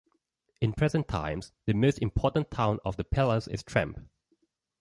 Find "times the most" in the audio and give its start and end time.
1.07-1.99